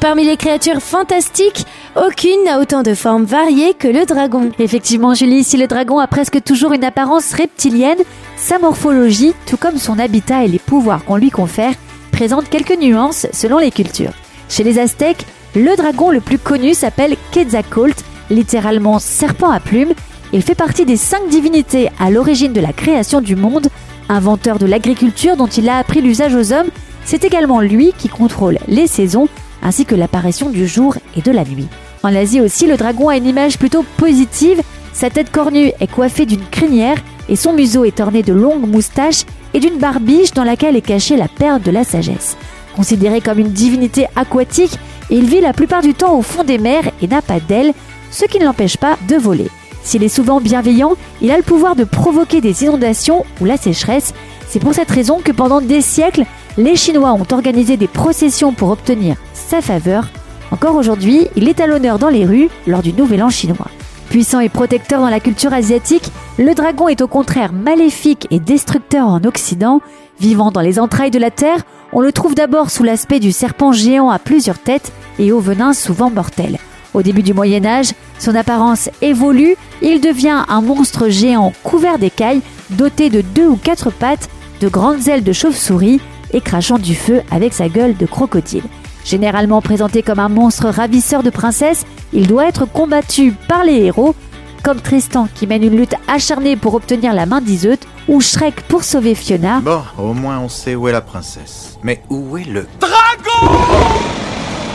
Parmi 0.00 0.24
les 0.24 0.38
créatures 0.38 0.80
fantastiques, 0.80 1.66
aucune 1.94 2.44
n'a 2.44 2.58
autant 2.58 2.82
de 2.82 2.94
formes 2.94 3.24
variées 3.24 3.74
que 3.74 3.88
le 3.88 4.06
dragon. 4.06 4.50
Effectivement, 4.58 5.12
Julie, 5.12 5.44
si 5.44 5.58
le 5.58 5.66
dragon 5.66 5.98
a 5.98 6.06
presque 6.06 6.42
toujours 6.42 6.72
une 6.72 6.84
apparence 6.84 7.34
reptilienne, 7.34 7.98
sa 8.36 8.58
morphologie, 8.58 9.34
tout 9.46 9.58
comme 9.58 9.76
son 9.76 9.98
habitat 9.98 10.44
et 10.44 10.48
les 10.48 10.58
pouvoirs 10.58 11.04
qu'on 11.04 11.16
lui 11.16 11.28
confère, 11.28 11.74
présente 12.12 12.48
quelques 12.48 12.78
nuances 12.78 13.26
selon 13.32 13.58
les 13.58 13.70
cultures. 13.70 14.14
Chez 14.48 14.64
les 14.64 14.78
Aztèques, 14.78 15.26
le 15.54 15.76
dragon 15.76 16.10
le 16.10 16.20
plus 16.20 16.38
connu 16.38 16.72
s'appelle 16.72 17.16
Quetzalcoatl, 17.30 18.02
littéralement 18.30 18.98
serpent 18.98 19.50
à 19.50 19.60
plumes. 19.60 19.92
Il 20.32 20.42
fait 20.42 20.54
partie 20.54 20.86
des 20.86 20.96
cinq 20.96 21.28
divinités 21.28 21.90
à 22.00 22.10
l'origine 22.10 22.54
de 22.54 22.60
la 22.62 22.72
création 22.72 23.20
du 23.20 23.36
monde. 23.36 23.68
Inventeur 24.08 24.58
de 24.58 24.64
l'agriculture 24.64 25.36
dont 25.36 25.46
il 25.46 25.68
a 25.68 25.76
appris 25.76 26.00
l'usage 26.00 26.34
aux 26.34 26.54
hommes, 26.54 26.70
c'est 27.04 27.24
également 27.24 27.60
lui 27.60 27.92
qui 27.98 28.08
contrôle 28.08 28.58
les 28.66 28.86
saisons 28.86 29.28
ainsi 29.62 29.84
que 29.84 29.94
l'apparition 29.94 30.50
du 30.50 30.66
jour 30.66 30.96
et 31.16 31.22
de 31.22 31.32
la 31.32 31.44
nuit. 31.44 31.68
En 32.02 32.14
Asie 32.14 32.40
aussi, 32.40 32.66
le 32.66 32.76
dragon 32.76 33.08
a 33.08 33.16
une 33.16 33.26
image 33.26 33.58
plutôt 33.58 33.84
positive. 33.96 34.62
Sa 34.92 35.10
tête 35.10 35.30
cornue 35.30 35.72
est 35.80 35.90
coiffée 35.90 36.26
d'une 36.26 36.44
crinière 36.50 36.98
et 37.28 37.36
son 37.36 37.52
museau 37.52 37.84
est 37.84 38.00
orné 38.00 38.22
de 38.22 38.32
longues 38.32 38.68
moustaches 38.68 39.24
et 39.54 39.60
d'une 39.60 39.78
barbiche 39.78 40.32
dans 40.32 40.44
laquelle 40.44 40.76
est 40.76 40.82
cachée 40.82 41.16
la 41.16 41.28
perle 41.28 41.62
de 41.62 41.70
la 41.70 41.84
sagesse. 41.84 42.36
Considéré 42.76 43.20
comme 43.20 43.38
une 43.38 43.52
divinité 43.52 44.06
aquatique, 44.14 44.78
il 45.10 45.24
vit 45.24 45.40
la 45.40 45.52
plupart 45.52 45.82
du 45.82 45.94
temps 45.94 46.16
au 46.16 46.22
fond 46.22 46.44
des 46.44 46.58
mers 46.58 46.90
et 47.02 47.08
n'a 47.08 47.22
pas 47.22 47.40
d'ailes, 47.40 47.72
ce 48.10 48.24
qui 48.24 48.38
ne 48.38 48.44
l'empêche 48.44 48.76
pas 48.76 48.96
de 49.08 49.16
voler. 49.16 49.48
S'il 49.82 50.02
est 50.02 50.08
souvent 50.08 50.40
bienveillant, 50.40 50.92
il 51.22 51.30
a 51.30 51.36
le 51.36 51.42
pouvoir 51.42 51.74
de 51.74 51.84
provoquer 51.84 52.40
des 52.40 52.64
inondations 52.64 53.24
ou 53.40 53.46
la 53.46 53.56
sécheresse. 53.56 54.12
C'est 54.48 54.60
pour 54.60 54.74
cette 54.74 54.90
raison 54.90 55.20
que 55.22 55.30
pendant 55.30 55.60
des 55.60 55.82
siècles, 55.82 56.24
les 56.56 56.74
Chinois 56.74 57.12
ont 57.12 57.26
organisé 57.32 57.76
des 57.76 57.86
processions 57.86 58.54
pour 58.54 58.70
obtenir 58.70 59.16
sa 59.34 59.60
faveur. 59.60 60.08
Encore 60.50 60.74
aujourd'hui, 60.74 61.28
il 61.36 61.48
est 61.48 61.60
à 61.60 61.66
l'honneur 61.66 61.98
dans 61.98 62.08
les 62.08 62.24
rues 62.24 62.48
lors 62.66 62.82
du 62.82 62.94
Nouvel 62.94 63.22
An 63.22 63.28
chinois. 63.28 63.68
Puissant 64.08 64.40
et 64.40 64.48
protecteur 64.48 65.02
dans 65.02 65.10
la 65.10 65.20
culture 65.20 65.52
asiatique, 65.52 66.10
le 66.38 66.54
dragon 66.54 66.88
est 66.88 67.02
au 67.02 67.08
contraire 67.08 67.52
maléfique 67.52 68.26
et 68.30 68.40
destructeur 68.40 69.06
en 69.06 69.22
Occident. 69.24 69.82
Vivant 70.18 70.50
dans 70.50 70.62
les 70.62 70.78
entrailles 70.80 71.10
de 71.10 71.18
la 71.18 71.30
Terre, 71.30 71.62
on 71.92 72.00
le 72.00 72.10
trouve 72.10 72.34
d'abord 72.34 72.70
sous 72.70 72.84
l'aspect 72.84 73.20
du 73.20 73.32
serpent 73.32 73.72
géant 73.72 74.08
à 74.08 74.18
plusieurs 74.18 74.58
têtes 74.58 74.92
et 75.18 75.30
au 75.30 75.40
venin 75.40 75.74
souvent 75.74 76.08
mortel. 76.08 76.56
Au 76.94 77.02
début 77.02 77.22
du 77.22 77.34
Moyen 77.34 77.66
Âge, 77.66 77.92
son 78.18 78.34
apparence 78.34 78.88
évolue, 79.02 79.56
il 79.82 80.00
devient 80.00 80.44
un 80.48 80.62
monstre 80.62 81.10
géant 81.10 81.52
couvert 81.62 81.98
d'écailles, 81.98 82.40
doté 82.70 83.10
de 83.10 83.20
deux 83.20 83.46
ou 83.46 83.56
quatre 83.56 83.90
pattes, 83.90 84.30
de 84.60 84.68
grandes 84.68 85.08
ailes 85.08 85.24
de 85.24 85.32
chauve-souris 85.32 86.00
et 86.32 86.40
crachant 86.40 86.78
du 86.78 86.94
feu 86.94 87.22
avec 87.30 87.52
sa 87.52 87.68
gueule 87.68 87.96
de 87.96 88.06
crocodile. 88.06 88.64
Généralement 89.04 89.62
présenté 89.62 90.02
comme 90.02 90.18
un 90.18 90.28
monstre 90.28 90.68
ravisseur 90.68 91.22
de 91.22 91.30
princesses, 91.30 91.86
il 92.12 92.26
doit 92.26 92.46
être 92.46 92.66
combattu 92.66 93.32
par 93.48 93.64
les 93.64 93.84
héros, 93.84 94.14
comme 94.62 94.80
Tristan 94.80 95.28
qui 95.34 95.46
mène 95.46 95.62
une 95.62 95.76
lutte 95.76 95.94
acharnée 96.08 96.56
pour 96.56 96.74
obtenir 96.74 97.14
la 97.14 97.26
main 97.26 97.40
d'Iseut, 97.40 97.78
ou 98.08 98.20
Shrek 98.20 98.62
pour 98.62 98.84
sauver 98.84 99.14
Fiona. 99.14 99.60
Bon, 99.60 99.82
au 99.98 100.12
moins 100.12 100.38
on 100.40 100.48
sait 100.48 100.74
où 100.74 100.88
est 100.88 100.92
la 100.92 101.00
princesse. 101.00 101.78
Mais 101.82 102.02
où 102.10 102.36
est 102.36 102.44
le 102.44 102.66
dragon 102.80 103.54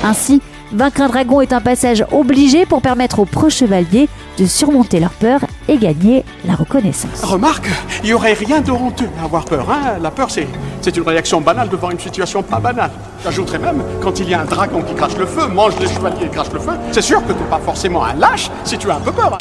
Ainsi, 0.03 0.41
vaincre 0.71 1.01
un 1.01 1.07
dragon 1.09 1.41
est 1.41 1.53
un 1.53 1.61
passage 1.61 2.05
obligé 2.11 2.65
pour 2.65 2.81
permettre 2.81 3.19
aux 3.19 3.25
pro-chevaliers 3.25 4.09
de 4.37 4.45
surmonter 4.45 4.99
leur 4.99 5.11
peur 5.11 5.41
et 5.67 5.77
gagner 5.77 6.23
la 6.45 6.55
reconnaissance. 6.55 7.23
Remarque, 7.23 7.67
il 8.03 8.07
n'y 8.07 8.13
aurait 8.13 8.33
rien 8.33 8.61
de 8.61 8.71
honteux 8.71 9.09
à 9.21 9.25
avoir 9.25 9.45
peur. 9.45 9.67
Hein 9.69 9.97
la 10.01 10.11
peur, 10.11 10.29
c'est, 10.29 10.47
c'est 10.81 10.95
une 10.95 11.03
réaction 11.03 11.41
banale 11.41 11.69
devant 11.69 11.91
une 11.91 11.99
situation 11.99 12.43
pas 12.43 12.59
banale. 12.59 12.91
J'ajouterais 13.23 13.59
même, 13.59 13.83
quand 14.01 14.19
il 14.19 14.29
y 14.29 14.33
a 14.33 14.41
un 14.41 14.45
dragon 14.45 14.81
qui 14.81 14.93
crache 14.93 15.17
le 15.17 15.25
feu, 15.25 15.47
mange 15.47 15.75
des 15.77 15.87
chevaliers 15.87 16.25
et 16.25 16.29
crache 16.29 16.51
le 16.53 16.59
feu, 16.59 16.73
c'est 16.91 17.01
sûr 17.01 17.21
que 17.25 17.31
tu 17.31 17.39
n'es 17.39 17.49
pas 17.49 17.59
forcément 17.59 18.03
un 18.03 18.13
lâche 18.13 18.49
si 18.63 18.77
tu 18.77 18.89
as 18.91 18.95
un 18.95 19.01
peu 19.01 19.11
peur. 19.11 19.37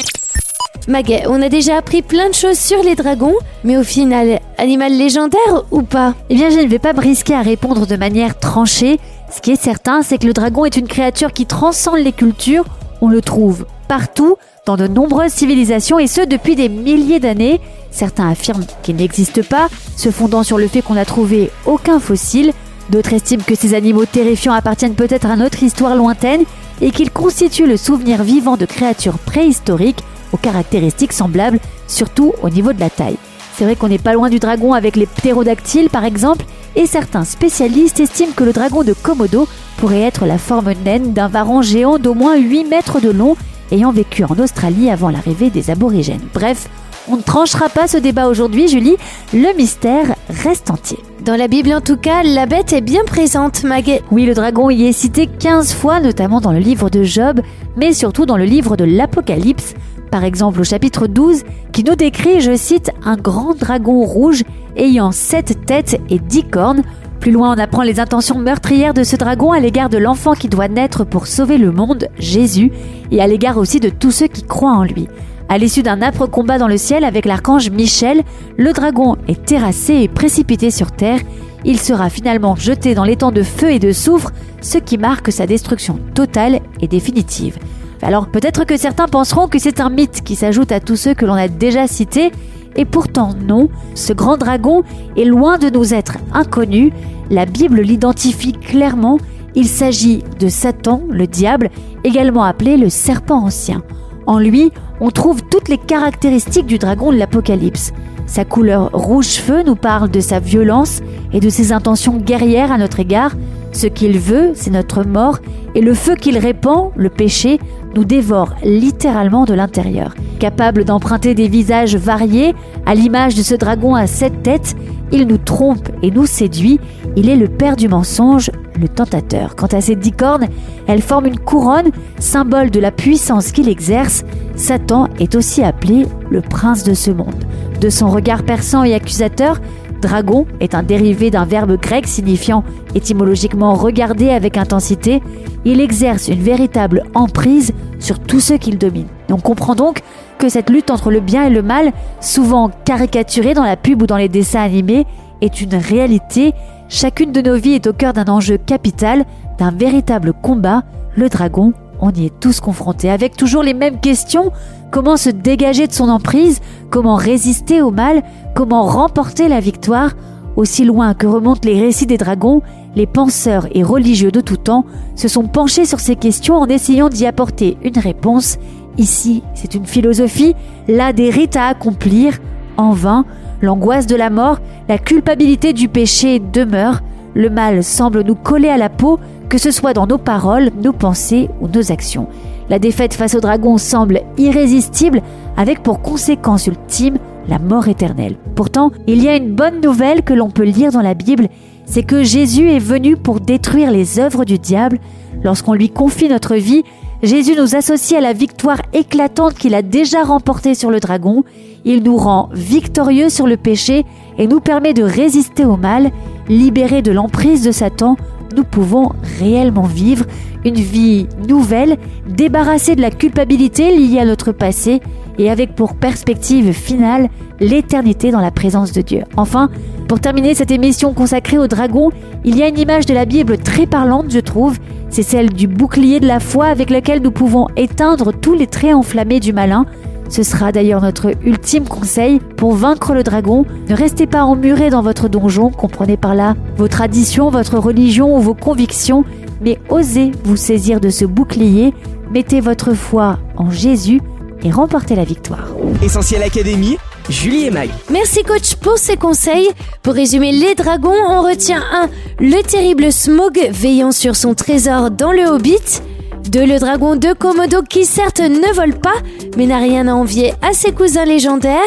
Maguet, 0.87 1.23
on 1.27 1.41
a 1.41 1.47
déjà 1.47 1.77
appris 1.77 2.01
plein 2.01 2.27
de 2.27 2.33
choses 2.33 2.59
sur 2.59 2.83
les 2.83 2.95
dragons, 2.95 3.35
mais 3.63 3.77
au 3.77 3.83
final, 3.83 4.41
animal 4.57 4.91
légendaire 4.91 5.63
ou 5.71 5.81
pas? 5.81 6.13
Eh 6.29 6.35
bien, 6.35 6.49
je 6.49 6.57
ne 6.57 6.67
vais 6.67 6.79
pas 6.79 6.91
brisquer 6.91 7.35
à 7.35 7.41
répondre 7.41 7.87
de 7.87 7.95
manière 7.95 8.37
tranchée. 8.37 8.99
Ce 9.33 9.39
qui 9.39 9.51
est 9.51 9.61
certain, 9.61 10.01
c'est 10.01 10.17
que 10.17 10.27
le 10.27 10.33
dragon 10.33 10.65
est 10.65 10.75
une 10.75 10.87
créature 10.87 11.31
qui 11.31 11.45
transcende 11.45 11.99
les 11.99 12.11
cultures. 12.11 12.65
On 12.99 13.07
le 13.07 13.21
trouve 13.21 13.65
partout, 13.87 14.35
dans 14.65 14.77
de 14.77 14.87
nombreuses 14.87 15.33
civilisations, 15.33 15.99
et 15.99 16.07
ce 16.07 16.21
depuis 16.21 16.55
des 16.55 16.69
milliers 16.69 17.19
d'années. 17.19 17.59
Certains 17.91 18.29
affirment 18.29 18.65
qu'il 18.81 18.95
n'existe 18.95 19.47
pas, 19.47 19.67
se 19.97 20.09
fondant 20.09 20.43
sur 20.43 20.57
le 20.57 20.67
fait 20.67 20.81
qu'on 20.81 20.93
n'a 20.93 21.05
trouvé 21.05 21.51
aucun 21.65 21.99
fossile. 21.99 22.53
D'autres 22.89 23.13
estiment 23.13 23.43
que 23.45 23.55
ces 23.55 23.73
animaux 23.73 24.05
terrifiants 24.05 24.53
appartiennent 24.53 24.95
peut-être 24.95 25.29
à 25.29 25.35
notre 25.35 25.63
histoire 25.63 25.95
lointaine 25.95 26.43
et 26.81 26.91
qu'ils 26.91 27.11
constituent 27.11 27.67
le 27.67 27.77
souvenir 27.77 28.23
vivant 28.23 28.57
de 28.57 28.65
créatures 28.65 29.19
préhistoriques 29.19 30.03
aux 30.31 30.37
caractéristiques 30.37 31.13
semblables, 31.13 31.59
surtout 31.87 32.33
au 32.41 32.49
niveau 32.49 32.73
de 32.73 32.79
la 32.79 32.89
taille. 32.89 33.17
C'est 33.55 33.65
vrai 33.65 33.75
qu'on 33.75 33.89
n'est 33.89 33.99
pas 33.99 34.13
loin 34.13 34.29
du 34.29 34.39
dragon 34.39 34.73
avec 34.73 34.95
les 34.95 35.05
ptérodactyles 35.05 35.89
par 35.89 36.05
exemple, 36.05 36.45
et 36.75 36.87
certains 36.87 37.23
spécialistes 37.23 37.99
estiment 37.99 38.33
que 38.35 38.43
le 38.43 38.53
dragon 38.53 38.83
de 38.83 38.93
Komodo 38.93 39.47
pourrait 39.77 40.01
être 40.01 40.25
la 40.25 40.39
forme 40.39 40.73
naine 40.83 41.13
d'un 41.13 41.27
varan 41.27 41.61
géant 41.61 41.99
d'au 41.99 42.15
moins 42.15 42.37
8 42.37 42.65
mètres 42.65 42.99
de 42.99 43.11
long 43.11 43.35
ayant 43.71 43.91
vécu 43.91 44.23
en 44.23 44.37
Australie 44.39 44.89
avant 44.89 45.09
l'arrivée 45.09 45.49
des 45.49 45.69
aborigènes. 45.69 46.27
Bref, 46.33 46.69
On 47.09 47.17
ne 47.17 47.21
tranchera 47.21 47.67
pas 47.67 47.89
ce 47.89 47.97
débat 47.97 48.27
aujourd'hui, 48.29 48.69
Julie. 48.69 48.95
Le 49.33 49.53
mystère 49.57 50.15
reste 50.29 50.71
entier. 50.71 50.99
Dans 51.25 51.35
la 51.35 51.49
Bible, 51.49 51.73
en 51.73 51.81
tout 51.81 51.97
cas, 51.97 52.23
la 52.23 52.45
bête 52.45 52.71
est 52.71 52.81
bien 52.81 53.03
présente, 53.05 53.63
Mag. 53.65 54.01
Oui, 54.09 54.25
le 54.25 54.33
dragon 54.33 54.69
y 54.69 54.85
est 54.85 54.93
cité 54.93 55.27
15 55.27 55.73
fois, 55.73 55.99
notamment 55.99 56.39
dans 56.39 56.53
le 56.53 56.59
livre 56.59 56.89
de 56.89 57.03
Job, 57.03 57.41
mais 57.75 57.91
surtout 57.91 58.25
dans 58.25 58.37
le 58.37 58.45
livre 58.45 58.77
de 58.77 58.85
l'Apocalypse. 58.85 59.73
Par 60.11 60.23
exemple, 60.23 60.61
au 60.61 60.63
chapitre 60.63 61.07
12, 61.07 61.43
qui 61.73 61.83
nous 61.83 61.95
décrit, 61.95 62.39
je 62.39 62.55
cite, 62.55 62.91
un 63.03 63.17
grand 63.17 63.53
dragon 63.53 64.03
rouge 64.03 64.43
ayant 64.77 65.11
sept 65.11 65.65
têtes 65.65 65.99
et 66.09 66.19
dix 66.19 66.43
cornes. 66.43 66.83
Plus 67.23 67.31
loin, 67.31 67.55
on 67.55 67.57
apprend 67.57 67.83
les 67.83 68.01
intentions 68.01 68.37
meurtrières 68.37 68.93
de 68.93 69.05
ce 69.05 69.15
dragon 69.15 69.53
à 69.53 69.61
l'égard 69.61 69.87
de 69.87 69.97
l'enfant 69.97 70.33
qui 70.33 70.49
doit 70.49 70.67
naître 70.67 71.05
pour 71.05 71.25
sauver 71.25 71.57
le 71.57 71.71
monde, 71.71 72.09
Jésus, 72.19 72.69
et 73.11 73.21
à 73.21 73.27
l'égard 73.27 73.55
aussi 73.55 73.79
de 73.79 73.87
tous 73.87 74.11
ceux 74.11 74.27
qui 74.27 74.43
croient 74.43 74.75
en 74.75 74.83
lui. 74.83 75.07
À 75.47 75.57
l'issue 75.57 75.83
d'un 75.83 76.01
âpre 76.01 76.27
combat 76.27 76.57
dans 76.57 76.67
le 76.67 76.75
ciel 76.75 77.05
avec 77.05 77.23
l'archange 77.23 77.69
Michel, 77.69 78.23
le 78.57 78.73
dragon 78.73 79.15
est 79.29 79.45
terrassé 79.45 79.93
et 80.01 80.09
précipité 80.09 80.69
sur 80.69 80.91
terre. 80.91 81.21
Il 81.63 81.79
sera 81.79 82.09
finalement 82.09 82.57
jeté 82.57 82.93
dans 82.93 83.05
l'étang 83.05 83.31
de 83.31 83.41
feu 83.41 83.71
et 83.71 83.79
de 83.79 83.93
soufre, 83.93 84.33
ce 84.59 84.77
qui 84.77 84.97
marque 84.97 85.31
sa 85.31 85.47
destruction 85.47 85.99
totale 86.15 86.59
et 86.81 86.89
définitive. 86.89 87.57
Alors 88.01 88.27
peut-être 88.27 88.65
que 88.65 88.75
certains 88.75 89.07
penseront 89.07 89.47
que 89.47 89.59
c'est 89.59 89.79
un 89.79 89.89
mythe 89.89 90.23
qui 90.25 90.35
s'ajoute 90.35 90.73
à 90.73 90.81
tous 90.81 90.97
ceux 90.97 91.13
que 91.13 91.25
l'on 91.25 91.35
a 91.35 91.47
déjà 91.47 91.87
cités, 91.87 92.33
et 92.75 92.85
pourtant 92.85 93.31
non, 93.47 93.69
ce 93.95 94.13
grand 94.13 94.37
dragon 94.37 94.83
est 95.17 95.25
loin 95.25 95.57
de 95.57 95.69
nous 95.69 95.93
être 95.93 96.17
inconnu, 96.33 96.91
la 97.29 97.45
Bible 97.45 97.81
l'identifie 97.81 98.53
clairement, 98.53 99.17
il 99.55 99.67
s'agit 99.67 100.23
de 100.39 100.47
Satan, 100.47 101.01
le 101.09 101.27
diable, 101.27 101.69
également 102.03 102.43
appelé 102.43 102.77
le 102.77 102.89
serpent 102.89 103.45
ancien. 103.45 103.83
En 104.25 104.39
lui, 104.39 104.71
on 104.99 105.11
trouve 105.11 105.43
toutes 105.43 105.69
les 105.69 105.77
caractéristiques 105.77 106.65
du 106.65 106.77
dragon 106.77 107.11
de 107.11 107.17
l'Apocalypse. 107.17 107.91
Sa 108.25 108.45
couleur 108.45 108.89
rouge-feu 108.93 109.63
nous 109.63 109.75
parle 109.75 110.09
de 110.09 110.21
sa 110.21 110.39
violence 110.39 111.01
et 111.33 111.39
de 111.39 111.49
ses 111.49 111.71
intentions 111.71 112.17
guerrières 112.17 112.71
à 112.71 112.77
notre 112.77 112.99
égard. 112.99 113.33
Ce 113.73 113.87
qu'il 113.87 114.19
veut, 114.19 114.51
c'est 114.53 114.69
notre 114.71 115.03
mort, 115.03 115.39
et 115.75 115.81
le 115.81 115.95
feu 115.95 116.15
qu'il 116.15 116.37
répand, 116.37 116.91
le 116.95 117.09
péché, 117.09 117.59
nous 117.95 118.05
dévore 118.05 118.53
littéralement 118.63 119.45
de 119.45 119.55
l'intérieur. 119.55 120.13
Capable 120.39 120.85
d'emprunter 120.85 121.33
des 121.33 121.47
visages 121.47 121.95
variés, 121.95 122.53
à 122.85 122.93
l'image 122.93 123.35
de 123.35 123.41
ce 123.41 123.55
dragon 123.55 123.95
à 123.95 124.05
sept 124.05 124.43
têtes, 124.43 124.75
il 125.11 125.27
nous 125.27 125.37
trompe 125.37 125.89
et 126.01 126.11
nous 126.11 126.25
séduit. 126.25 126.79
Il 127.15 127.29
est 127.29 127.35
le 127.35 127.47
père 127.47 127.75
du 127.75 127.87
mensonge, 127.87 128.51
le 128.79 128.87
tentateur. 128.87 129.55
Quant 129.55 129.67
à 129.67 129.81
ses 129.81 129.95
dix 129.95 130.11
cornes, 130.11 130.47
elles 130.87 131.01
forment 131.01 131.27
une 131.27 131.39
couronne, 131.39 131.91
symbole 132.19 132.71
de 132.71 132.79
la 132.79 132.91
puissance 132.91 133.51
qu'il 133.51 133.69
exerce. 133.69 134.23
Satan 134.55 135.07
est 135.19 135.35
aussi 135.35 135.63
appelé 135.63 136.05
le 136.29 136.41
prince 136.41 136.83
de 136.83 136.93
ce 136.93 137.11
monde. 137.11 137.43
De 137.79 137.89
son 137.89 138.09
regard 138.09 138.43
perçant 138.43 138.83
et 138.83 138.93
accusateur, 138.93 139.59
dragon 140.03 140.45
est 140.59 140.75
un 140.75 140.83
dérivé 140.83 141.31
d'un 141.31 141.45
verbe 141.45 141.79
grec 141.79 142.07
signifiant 142.07 142.63
étymologiquement 142.93 143.73
regarder 143.73 144.29
avec 144.29 144.57
intensité. 144.57 145.21
Il 145.65 145.79
exerce 145.81 146.27
une 146.27 146.41
véritable 146.41 147.03
emprise 147.15 147.73
sur 147.99 148.19
tous 148.19 148.39
ceux 148.39 148.57
qu'il 148.57 148.77
domine. 148.77 149.07
on 149.29 149.37
comprend 149.37 149.75
donc 149.75 150.01
que 150.37 150.49
cette 150.49 150.69
lutte 150.69 150.91
entre 150.91 151.09
le 151.09 151.21
bien 151.21 151.45
et 151.45 151.49
le 151.49 151.61
mal, 151.61 151.91
souvent 152.19 152.69
caricaturée 152.85 153.53
dans 153.53 153.63
la 153.63 153.77
pub 153.77 154.01
ou 154.01 154.07
dans 154.07 154.17
les 154.17 154.29
dessins 154.29 154.61
animés, 154.61 155.05
est 155.41 155.61
une 155.61 155.75
réalité. 155.75 156.53
Chacune 156.89 157.31
de 157.31 157.41
nos 157.41 157.55
vies 157.55 157.73
est 157.73 157.87
au 157.87 157.93
cœur 157.93 158.13
d'un 158.13 158.27
enjeu 158.27 158.57
capital, 158.57 159.25
d'un 159.57 159.71
véritable 159.71 160.33
combat. 160.33 160.83
Le 161.15 161.29
dragon, 161.29 161.73
on 162.01 162.11
y 162.11 162.25
est 162.25 162.39
tous 162.39 162.59
confrontés, 162.59 163.09
avec 163.09 163.37
toujours 163.37 163.63
les 163.63 163.73
mêmes 163.73 163.99
questions. 163.99 164.51
Comment 164.93 165.17
se 165.17 165.31
dégager 165.31 165.87
de 165.87 165.91
son 165.91 166.07
emprise? 166.07 166.59
Comment 166.91 167.15
résister 167.15 167.81
au 167.81 167.89
mal? 167.89 168.21
Comment 168.53 168.83
remporter 168.83 169.47
la 169.47 169.59
victoire? 169.59 170.11
Aussi 170.55 170.85
loin 170.85 171.15
que 171.15 171.25
remontent 171.25 171.67
les 171.67 171.81
récits 171.81 172.05
des 172.05 172.19
dragons, 172.19 172.61
les 172.95 173.07
penseurs 173.07 173.65
et 173.71 173.81
religieux 173.81 174.29
de 174.29 174.39
tout 174.39 174.57
temps 174.57 174.85
se 175.15 175.27
sont 175.27 175.47
penchés 175.47 175.85
sur 175.85 175.99
ces 175.99 176.15
questions 176.15 176.57
en 176.57 176.67
essayant 176.67 177.09
d'y 177.09 177.25
apporter 177.25 177.75
une 177.81 177.97
réponse. 177.97 178.59
Ici, 178.99 179.41
c'est 179.55 179.73
une 179.73 179.87
philosophie, 179.87 180.53
là 180.87 181.11
des 181.11 181.31
rites 181.31 181.55
à 181.55 181.69
accomplir. 181.69 182.37
En 182.77 182.91
vain, 182.91 183.25
l'angoisse 183.63 184.05
de 184.05 184.15
la 184.15 184.29
mort, 184.29 184.59
la 184.87 184.99
culpabilité 184.99 185.73
du 185.73 185.87
péché 185.87 186.37
demeure. 186.37 187.01
Le 187.33 187.49
mal 187.49 187.83
semble 187.83 188.21
nous 188.21 188.35
coller 188.35 188.69
à 188.69 188.77
la 188.77 188.89
peau, 188.89 189.19
que 189.49 189.57
ce 189.57 189.71
soit 189.71 189.93
dans 189.93 190.05
nos 190.05 190.19
paroles, 190.19 190.69
nos 190.83 190.93
pensées 190.93 191.49
ou 191.61 191.67
nos 191.67 191.91
actions. 191.91 192.27
La 192.69 192.79
défaite 192.79 193.13
face 193.13 193.35
au 193.35 193.39
dragon 193.39 193.77
semble 193.77 194.21
irrésistible, 194.37 195.21
avec 195.57 195.83
pour 195.83 196.01
conséquence 196.01 196.67
ultime 196.67 197.17
la 197.47 197.59
mort 197.59 197.87
éternelle. 197.87 198.35
Pourtant, 198.55 198.91
il 199.07 199.21
y 199.21 199.27
a 199.27 199.35
une 199.35 199.53
bonne 199.53 199.81
nouvelle 199.81 200.23
que 200.23 200.33
l'on 200.33 200.49
peut 200.49 200.63
lire 200.63 200.91
dans 200.91 201.01
la 201.01 201.13
Bible, 201.13 201.49
c'est 201.85 202.03
que 202.03 202.23
Jésus 202.23 202.69
est 202.69 202.79
venu 202.79 203.17
pour 203.17 203.39
détruire 203.39 203.91
les 203.91 204.19
œuvres 204.19 204.45
du 204.45 204.57
diable. 204.57 204.99
Lorsqu'on 205.43 205.73
lui 205.73 205.89
confie 205.89 206.29
notre 206.29 206.55
vie, 206.55 206.83
Jésus 207.21 207.55
nous 207.57 207.75
associe 207.75 208.17
à 208.17 208.21
la 208.21 208.33
victoire 208.33 208.81
éclatante 208.93 209.55
qu'il 209.55 209.75
a 209.75 209.81
déjà 209.81 210.23
remportée 210.23 210.75
sur 210.75 210.89
le 210.89 210.99
dragon. 210.99 211.43
Il 211.85 212.03
nous 212.03 212.17
rend 212.17 212.49
victorieux 212.53 213.29
sur 213.29 213.47
le 213.47 213.57
péché 213.57 214.05
et 214.37 214.47
nous 214.47 214.59
permet 214.59 214.93
de 214.93 215.03
résister 215.03 215.65
au 215.65 215.77
mal. 215.77 216.11
Libérés 216.49 217.01
de 217.01 217.11
l'emprise 217.11 217.63
de 217.63 217.71
Satan, 217.71 218.17
nous 218.55 218.63
pouvons 218.63 219.11
réellement 219.39 219.83
vivre 219.83 220.25
une 220.65 220.75
vie 220.75 221.27
nouvelle, 221.47 221.97
débarrassée 222.27 222.95
de 222.95 223.01
la 223.01 223.11
culpabilité 223.11 223.95
liée 223.95 224.19
à 224.19 224.25
notre 224.25 224.51
passé 224.51 225.01
et 225.37 225.49
avec 225.49 225.75
pour 225.75 225.95
perspective 225.95 226.71
finale 226.71 227.29
l'éternité 227.59 228.31
dans 228.31 228.39
la 228.39 228.51
présence 228.51 228.91
de 228.91 229.01
Dieu. 229.01 229.23
Enfin, 229.35 229.69
pour 230.07 230.19
terminer 230.19 230.53
cette 230.53 230.71
émission 230.71 231.13
consacrée 231.13 231.57
au 231.57 231.67
dragon, 231.67 232.11
il 232.43 232.57
y 232.57 232.63
a 232.63 232.67
une 232.67 232.77
image 232.77 233.05
de 233.05 233.13
la 233.13 233.25
Bible 233.25 233.57
très 233.57 233.85
parlante, 233.85 234.27
je 234.29 234.39
trouve. 234.39 234.77
C'est 235.09 235.23
celle 235.23 235.51
du 235.51 235.67
bouclier 235.67 236.19
de 236.19 236.27
la 236.27 236.39
foi 236.39 236.65
avec 236.65 236.89
lequel 236.89 237.21
nous 237.21 237.31
pouvons 237.31 237.67
éteindre 237.75 238.31
tous 238.33 238.53
les 238.53 238.67
traits 238.67 238.95
enflammés 238.95 239.39
du 239.39 239.53
malin. 239.53 239.85
Ce 240.33 240.41
sera 240.41 240.71
d'ailleurs 240.71 241.03
notre 241.03 241.35
ultime 241.45 241.87
conseil 241.87 242.39
pour 242.39 242.73
vaincre 242.73 243.13
le 243.13 243.21
dragon. 243.21 243.67
Ne 243.87 243.95
restez 243.95 244.25
pas 244.25 244.41
emmurés 244.41 244.89
dans 244.89 245.03
votre 245.03 245.29
donjon, 245.29 245.69
comprenez 245.69 246.17
par 246.17 246.33
là 246.33 246.55
vos 246.75 246.87
traditions, 246.87 247.51
votre 247.51 247.77
religion 247.77 248.35
ou 248.35 248.39
vos 248.39 248.55
convictions, 248.55 249.25
mais 249.61 249.77
osez 249.89 250.31
vous 250.43 250.55
saisir 250.55 250.99
de 250.99 251.11
ce 251.11 251.25
bouclier, 251.25 251.93
mettez 252.31 252.61
votre 252.61 252.95
foi 252.95 253.37
en 253.57 253.69
Jésus 253.69 254.21
et 254.63 254.71
remportez 254.71 255.13
la 255.13 255.23
victoire. 255.23 255.67
Essentiel 256.01 256.41
Académie, 256.41 256.97
Julie 257.29 257.65
et 257.65 257.69
Mag. 257.69 257.91
Merci 258.09 258.41
coach 258.41 258.73
pour 258.77 258.97
ces 258.97 259.17
conseils. 259.17 259.69
Pour 260.01 260.15
résumer 260.15 260.51
les 260.51 260.73
dragons, 260.73 261.13
on 261.29 261.43
retient 261.43 261.83
1. 261.93 262.09
Le 262.39 262.63
terrible 262.63 263.11
Smog 263.11 263.69
veillant 263.71 264.11
sur 264.11 264.35
son 264.35 264.55
trésor 264.55 265.11
dans 265.11 265.31
le 265.31 265.43
Hobbit. 265.43 266.01
2. 266.49 266.65
Le 266.65 266.79
dragon 266.79 267.15
de 267.15 267.33
Komodo 267.33 267.81
qui 267.81 268.05
certes 268.05 268.39
ne 268.39 268.73
vole 268.73 268.95
pas, 268.95 269.15
mais 269.57 269.65
n'a 269.65 269.77
rien 269.77 270.07
à 270.07 270.13
envier 270.13 270.53
à 270.61 270.73
ses 270.73 270.91
cousins 270.91 271.25
légendaires. 271.25 271.79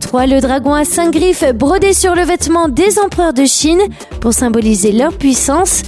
3. 0.00 0.26
Le 0.26 0.40
dragon 0.40 0.74
à 0.74 0.84
cinq 0.84 1.12
griffes 1.12 1.44
brodé 1.54 1.92
sur 1.92 2.14
le 2.14 2.22
vêtement 2.22 2.68
des 2.68 2.98
empereurs 2.98 3.34
de 3.34 3.44
Chine 3.44 3.80
pour 4.20 4.32
symboliser 4.32 4.92
leur 4.92 5.12
puissance. 5.12 5.82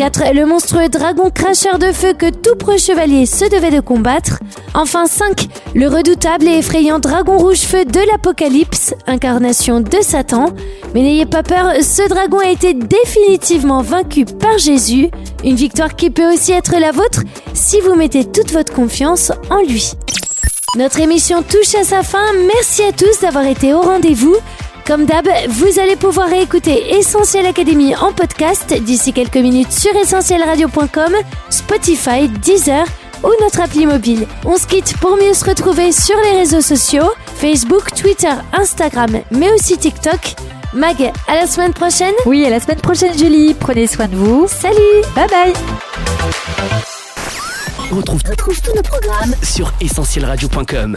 4. 0.00 0.32
Le 0.32 0.46
monstrueux 0.46 0.88
dragon 0.88 1.28
cracheur 1.28 1.78
de 1.78 1.92
feu 1.92 2.14
que 2.14 2.30
tout 2.30 2.56
preux 2.56 2.78
chevalier 2.78 3.26
se 3.26 3.44
devait 3.44 3.70
de 3.70 3.80
combattre. 3.80 4.40
Enfin 4.72 5.04
5. 5.04 5.46
Le 5.74 5.88
redoutable 5.88 6.48
et 6.48 6.56
effrayant 6.56 6.98
dragon 6.98 7.36
rouge-feu 7.36 7.84
de 7.84 8.00
l'Apocalypse, 8.10 8.94
incarnation 9.06 9.80
de 9.80 9.98
Satan. 10.00 10.54
Mais 10.94 11.02
n'ayez 11.02 11.26
pas 11.26 11.42
peur, 11.42 11.74
ce 11.82 12.08
dragon 12.08 12.38
a 12.38 12.48
été 12.48 12.72
définitivement 12.72 13.82
vaincu 13.82 14.24
par 14.24 14.56
Jésus. 14.56 15.10
Une 15.44 15.56
victoire 15.56 15.94
qui 15.94 16.08
peut 16.08 16.32
aussi 16.32 16.52
être 16.52 16.80
la 16.80 16.92
vôtre 16.92 17.20
si 17.52 17.82
vous 17.82 17.94
mettez 17.94 18.24
toute 18.24 18.52
votre 18.52 18.72
confiance 18.72 19.32
en 19.50 19.60
lui. 19.60 19.92
Notre 20.78 21.00
émission 21.00 21.42
touche 21.42 21.74
à 21.74 21.84
sa 21.84 22.02
fin. 22.02 22.24
Merci 22.46 22.84
à 22.84 22.92
tous 22.92 23.20
d'avoir 23.20 23.44
été 23.44 23.74
au 23.74 23.82
rendez-vous. 23.82 24.36
Comme 24.86 25.04
d'hab, 25.04 25.28
vous 25.48 25.78
allez 25.78 25.96
pouvoir 25.96 26.28
réécouter 26.28 26.94
Essentiel 26.96 27.46
Académie 27.46 27.94
en 27.96 28.12
podcast 28.12 28.72
d'ici 28.74 29.12
quelques 29.12 29.36
minutes 29.36 29.72
sur 29.72 29.94
essentielradio.com, 29.94 31.12
Spotify, 31.48 32.28
Deezer 32.28 32.84
ou 33.22 33.28
notre 33.42 33.60
appli 33.60 33.86
mobile. 33.86 34.26
On 34.44 34.56
se 34.56 34.66
quitte 34.66 34.96
pour 34.98 35.16
mieux 35.16 35.34
se 35.34 35.44
retrouver 35.44 35.92
sur 35.92 36.16
les 36.24 36.38
réseaux 36.38 36.60
sociaux, 36.60 37.10
Facebook, 37.36 37.94
Twitter, 37.94 38.32
Instagram, 38.52 39.20
mais 39.30 39.50
aussi 39.52 39.78
TikTok. 39.78 40.34
Mag, 40.72 41.12
à 41.26 41.34
la 41.34 41.46
semaine 41.46 41.72
prochaine 41.72 42.14
Oui, 42.26 42.44
à 42.44 42.50
la 42.50 42.60
semaine 42.60 42.80
prochaine 42.80 43.16
Julie, 43.18 43.54
prenez 43.54 43.86
soin 43.86 44.06
de 44.06 44.14
vous. 44.14 44.46
Salut 44.48 44.76
Bye 45.16 45.26
bye 45.28 45.52
On 47.92 47.96
retrouve, 47.96 48.22
retrouve 48.28 48.60
tous 48.60 48.74
nos 48.74 48.82
programmes 48.82 49.34
sur 49.42 49.72
essentielradio.com. 49.80 50.96